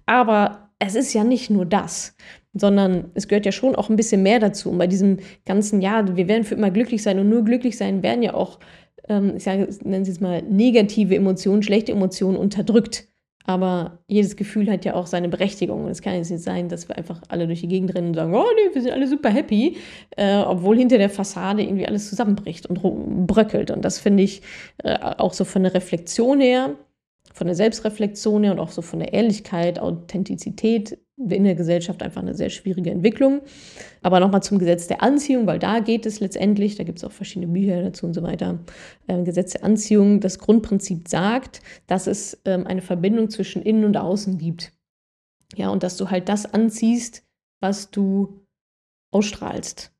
[0.05, 2.15] Aber es ist ja nicht nur das,
[2.53, 4.69] sondern es gehört ja schon auch ein bisschen mehr dazu.
[4.69, 8.03] Und bei diesem ganzen, ja, wir werden für immer glücklich sein und nur glücklich sein
[8.03, 8.59] werden ja auch
[9.07, 13.07] ich sage, nennen Sie es mal, negative Emotionen, schlechte Emotionen unterdrückt.
[13.47, 15.85] Aber jedes Gefühl hat ja auch seine Berechtigung.
[15.85, 18.13] Und es kann jetzt nicht sein, dass wir einfach alle durch die Gegend rennen und
[18.15, 19.77] sagen, oh nee, wir sind alle super happy,
[20.17, 23.69] äh, obwohl hinter der Fassade irgendwie alles zusammenbricht und bröckelt.
[23.69, 24.41] Und das finde ich
[24.83, 26.75] äh, auch so von der Reflexion her
[27.35, 32.21] von der Selbstreflexion her und auch so von der Ehrlichkeit, Authentizität in der Gesellschaft einfach
[32.21, 33.41] eine sehr schwierige Entwicklung.
[34.01, 37.11] Aber nochmal zum Gesetz der Anziehung, weil da geht es letztendlich, da gibt es auch
[37.11, 38.59] verschiedene Bücher dazu und so weiter.
[39.07, 43.95] Ähm, Gesetz der Anziehung, das Grundprinzip sagt, dass es ähm, eine Verbindung zwischen innen und
[43.95, 44.73] außen gibt.
[45.55, 47.23] Ja, und dass du halt das anziehst,
[47.61, 48.41] was du
[49.11, 49.91] ausstrahlst.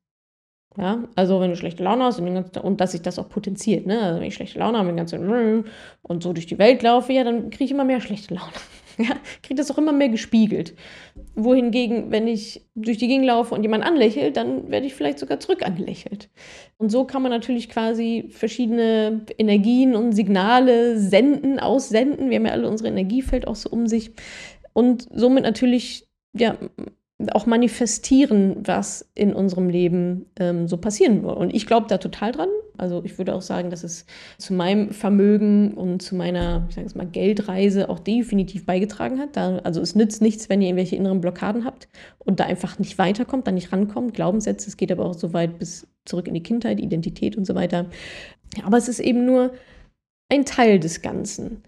[0.76, 3.86] Ja, also wenn du schlechte Laune hast und, ganzen, und dass sich das auch potenziert,
[3.86, 3.98] ne?
[4.02, 5.18] Also wenn ich schlechte Laune habe ganze,
[6.02, 8.52] und so durch die Welt laufe, ja, dann kriege ich immer mehr schlechte Laune.
[9.08, 10.74] Ja, kriege das auch immer mehr gespiegelt.
[11.34, 15.38] Wohingegen, wenn ich durch die Gegend laufe und jemand anlächelt, dann werde ich vielleicht sogar
[15.38, 16.30] zurück angelächelt.
[16.78, 22.30] Und so kann man natürlich quasi verschiedene Energien und Signale senden, aussenden.
[22.30, 24.12] Wir haben ja alle unsere Energiefeld auch so um sich.
[24.72, 26.56] Und somit natürlich ja,
[27.32, 31.36] auch manifestieren, was in unserem Leben ähm, so passieren wird.
[31.36, 32.48] Und ich glaube da total dran.
[32.78, 34.06] Also ich würde auch sagen, dass es
[34.38, 39.36] zu meinem Vermögen und zu meiner, ich sage es mal, Geldreise auch definitiv beigetragen hat.
[39.36, 42.98] Da, also es nützt nichts, wenn ihr irgendwelche inneren Blockaden habt und da einfach nicht
[42.98, 44.14] weiterkommt, da nicht rankommt.
[44.14, 47.54] Glaubenssätze, es geht aber auch so weit bis zurück in die Kindheit, Identität und so
[47.54, 47.86] weiter.
[48.64, 49.52] Aber es ist eben nur
[50.28, 51.62] ein Teil des Ganzen.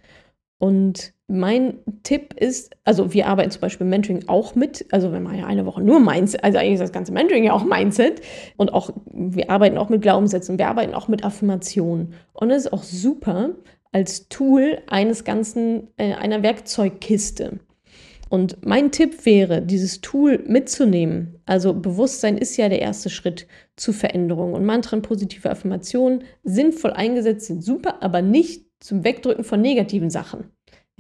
[0.58, 5.38] Und mein Tipp ist, also wir arbeiten zum Beispiel Mentoring auch mit, also wir machen
[5.38, 8.22] ja eine Woche nur Mindset, also eigentlich ist das ganze Mentoring ja auch Mindset
[8.56, 12.72] und auch, wir arbeiten auch mit Glaubenssätzen, wir arbeiten auch mit Affirmationen und es ist
[12.72, 13.50] auch super
[13.92, 17.60] als Tool eines ganzen, äh, einer Werkzeugkiste.
[18.30, 21.40] Und mein Tipp wäre, dieses Tool mitzunehmen.
[21.46, 24.52] Also Bewusstsein ist ja der erste Schritt zu Veränderung.
[24.52, 30.50] Und Mantren, positive Affirmationen, sinnvoll eingesetzt sind super, aber nicht zum Wegdrücken von negativen Sachen.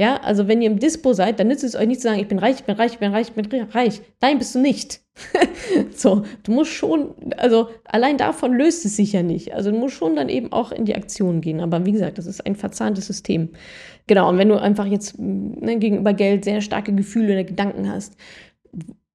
[0.00, 2.28] Ja, also wenn ihr im Dispo seid, dann nützt es euch nicht zu sagen, ich
[2.28, 4.00] bin reich, ich bin reich, ich bin reich, ich bin reich.
[4.20, 5.00] Nein, bist du nicht.
[5.92, 9.54] so, du musst schon, also allein davon löst es sich ja nicht.
[9.54, 11.60] Also du musst schon dann eben auch in die Aktion gehen.
[11.60, 13.48] Aber wie gesagt, das ist ein verzahntes System.
[14.06, 18.14] Genau, und wenn du einfach jetzt ne, gegenüber Geld sehr starke Gefühle oder Gedanken hast,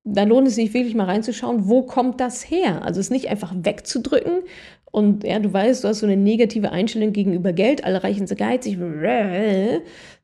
[0.03, 2.83] dann lohnt es sich wirklich mal reinzuschauen, wo kommt das her?
[2.83, 4.39] Also es nicht einfach wegzudrücken
[4.93, 8.37] und ja, du weißt, du hast so eine negative Einstellung gegenüber Geld, alle Reichen sind
[8.37, 8.77] geizig,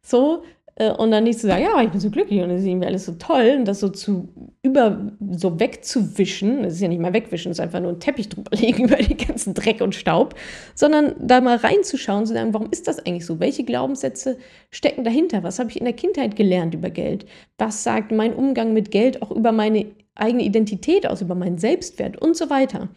[0.01, 0.43] so,
[0.79, 2.87] Äh, und dann nicht zu sagen, ja, ich bin so glücklich und es ist irgendwie
[2.87, 4.29] alles so toll und das so zu
[4.63, 8.29] über, so wegzuwischen, das ist ja nicht mal wegwischen, es ist einfach nur ein Teppich
[8.29, 10.35] drüber legen über den ganzen Dreck und Staub,
[10.75, 13.39] sondern da mal reinzuschauen, zu sagen, warum ist das eigentlich so?
[13.41, 14.37] Welche Glaubenssätze
[14.71, 15.43] stecken dahinter?
[15.43, 17.25] Was habe ich in der Kindheit gelernt über Geld?
[17.57, 22.21] Was sagt mein Umgang mit Geld auch über meine eigene Identität aus, über meinen Selbstwert
[22.21, 22.89] und so weiter?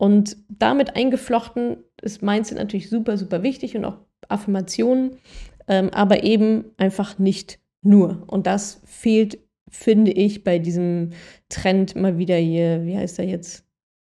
[0.00, 3.98] Und damit eingeflochten ist Mindset natürlich super, super wichtig und auch
[4.30, 5.18] Affirmationen,
[5.68, 8.24] ähm, aber eben einfach nicht nur.
[8.26, 11.10] Und das fehlt, finde ich, bei diesem
[11.50, 13.66] Trend mal wieder hier, wie heißt er jetzt?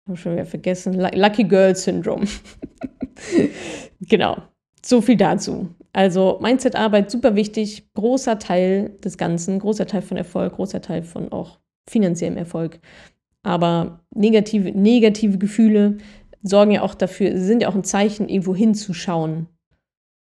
[0.07, 0.93] Habe schon wieder vergessen.
[0.93, 2.27] Lucky Girl Syndrome.
[3.99, 4.37] genau.
[4.85, 5.67] So viel dazu.
[5.91, 11.29] Also Mindset-Arbeit super wichtig, großer Teil des Ganzen, großer Teil von Erfolg, großer Teil von
[11.33, 12.79] auch finanziellem Erfolg.
[13.43, 15.97] Aber negative, negative Gefühle
[16.41, 19.47] sorgen ja auch dafür, sind ja auch ein Zeichen, irgendwo hinzuschauen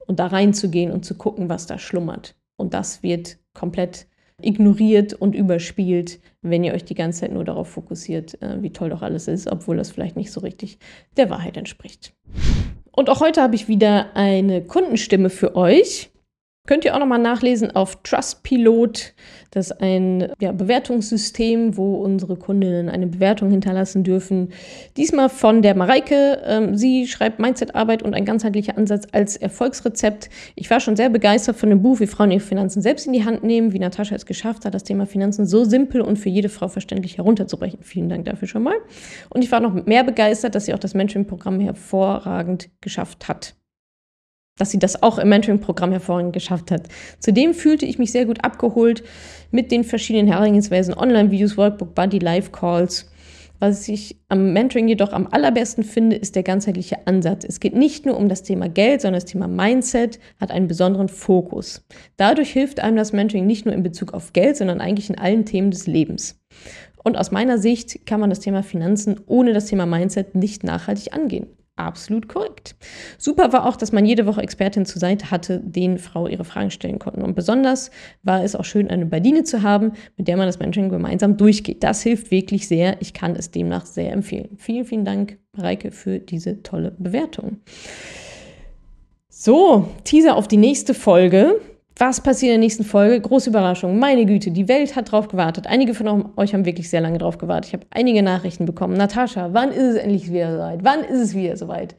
[0.07, 2.37] und da reinzugehen und zu gucken, was da schlummert.
[2.57, 4.07] Und das wird komplett
[4.41, 8.91] ignoriert und überspielt, wenn ihr euch die ganze Zeit nur darauf fokussiert, äh, wie toll
[8.91, 10.79] doch alles ist, obwohl das vielleicht nicht so richtig
[11.17, 12.15] der Wahrheit entspricht.
[12.91, 16.12] Und auch heute habe ich wieder eine Kundenstimme für euch.
[16.65, 19.15] Könnt ihr auch nochmal nachlesen auf Trustpilot.
[19.51, 24.53] Das ist ein ja, Bewertungssystem, wo unsere Kundinnen eine Bewertung hinterlassen dürfen.
[24.97, 26.41] Diesmal von der Mareike.
[26.47, 30.31] Ähm, sie schreibt Mindset-Arbeit und ein ganzheitlicher Ansatz als Erfolgsrezept.
[30.55, 33.25] Ich war schon sehr begeistert von dem Buch, wie Frauen ihre Finanzen selbst in die
[33.25, 36.49] Hand nehmen, wie Natascha es geschafft hat, das Thema Finanzen so simpel und für jede
[36.49, 37.81] Frau verständlich herunterzubrechen.
[37.83, 38.77] Vielen Dank dafür schon mal.
[39.31, 43.57] Und ich war noch mehr begeistert, dass sie auch das Mentoring-Programm hervorragend geschafft hat
[44.59, 46.89] dass sie das auch im Mentoring-Programm hervorragend geschafft hat.
[47.19, 49.03] Zudem fühlte ich mich sehr gut abgeholt
[49.51, 53.09] mit den verschiedenen Herangehensweisen, Online-Videos, Workbook, Buddy, Live-Calls.
[53.61, 57.45] Was ich am Mentoring jedoch am allerbesten finde, ist der ganzheitliche Ansatz.
[57.45, 61.09] Es geht nicht nur um das Thema Geld, sondern das Thema Mindset hat einen besonderen
[61.09, 61.87] Fokus.
[62.17, 65.45] Dadurch hilft einem das Mentoring nicht nur in Bezug auf Geld, sondern eigentlich in allen
[65.45, 66.41] Themen des Lebens.
[67.05, 71.15] Und aus meiner Sicht kann man das Thema Finanzen ohne das Thema Mindset nicht nachhaltig
[71.15, 72.77] angehen absolut korrekt.
[73.19, 76.71] Super war auch, dass man jede Woche Expertin zur Seite hatte, denen Frau ihre Fragen
[76.71, 77.23] stellen konnten.
[77.23, 77.91] Und besonders
[78.23, 81.83] war es auch schön, eine Badine zu haben, mit der man das Mentoring gemeinsam durchgeht.
[81.83, 83.01] Das hilft wirklich sehr.
[83.01, 84.57] Ich kann es demnach sehr empfehlen.
[84.59, 87.59] Vielen, vielen Dank, Mareike, für diese tolle Bewertung.
[89.29, 91.61] So, Teaser auf die nächste Folge.
[91.99, 93.21] Was passiert in der nächsten Folge?
[93.21, 93.99] Große Überraschung.
[93.99, 95.67] Meine Güte, die Welt hat drauf gewartet.
[95.67, 97.69] Einige von euch haben wirklich sehr lange drauf gewartet.
[97.69, 98.97] Ich habe einige Nachrichten bekommen.
[98.97, 100.85] Natascha, wann ist es endlich wieder soweit?
[100.85, 101.95] Wann ist es wieder soweit?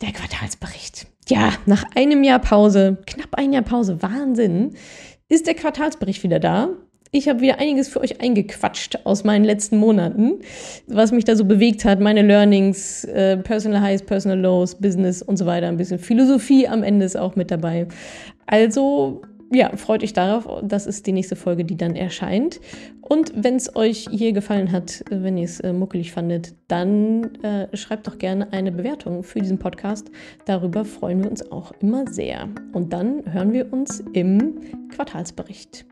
[0.00, 1.06] Der Quartalsbericht.
[1.28, 4.74] Ja, nach einem Jahr Pause, knapp ein Jahr Pause, Wahnsinn,
[5.28, 6.70] ist der Quartalsbericht wieder da.
[7.12, 10.40] Ich habe wieder einiges für euch eingequatscht aus meinen letzten Monaten,
[10.86, 15.36] was mich da so bewegt hat, meine Learnings, äh, Personal Highs, Personal Lows, Business und
[15.36, 15.66] so weiter.
[15.66, 17.88] Ein bisschen Philosophie am Ende ist auch mit dabei.
[18.46, 20.46] Also ja, freut euch darauf.
[20.62, 22.60] Das ist die nächste Folge, die dann erscheint.
[23.00, 27.76] Und wenn es euch hier gefallen hat, wenn ihr es äh, muckelig fandet, dann äh,
[27.76, 30.12] schreibt doch gerne eine Bewertung für diesen Podcast.
[30.44, 32.48] Darüber freuen wir uns auch immer sehr.
[32.72, 34.60] Und dann hören wir uns im
[34.94, 35.84] Quartalsbericht.